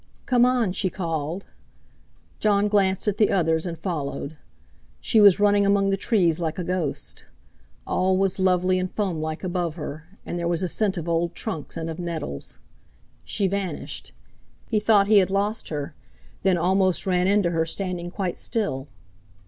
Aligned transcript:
"Come 0.25 0.47
on!" 0.47 0.71
she 0.71 0.89
called. 0.89 1.45
Jon 2.39 2.67
glanced 2.69 3.07
at 3.07 3.17
the 3.19 3.29
others, 3.29 3.67
and 3.67 3.77
followed. 3.77 4.35
She 4.99 5.21
was 5.21 5.39
running 5.39 5.63
among 5.63 5.91
the 5.91 5.95
trees 5.95 6.39
like 6.39 6.57
a 6.57 6.63
ghost. 6.63 7.25
All 7.85 8.17
was 8.17 8.39
lovely 8.39 8.79
and 8.79 8.91
foamlike 8.91 9.43
above 9.43 9.75
her, 9.75 10.07
and 10.25 10.39
there 10.39 10.47
was 10.47 10.63
a 10.63 10.67
scent 10.67 10.97
of 10.97 11.07
old 11.07 11.35
trunks, 11.35 11.77
and 11.77 11.87
of 11.87 11.99
nettles. 11.99 12.57
She 13.25 13.45
vanished. 13.47 14.11
He 14.67 14.79
thought 14.79 15.05
he 15.05 15.19
had 15.19 15.29
lost 15.29 15.69
her, 15.69 15.93
then 16.41 16.57
almost 16.57 17.05
ran 17.05 17.27
into 17.27 17.51
her 17.51 17.67
standing 17.67 18.09
quite 18.09 18.39
still. 18.39 18.87